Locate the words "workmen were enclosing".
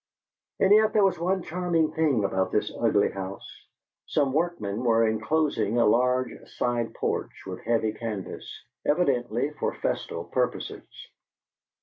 4.33-5.77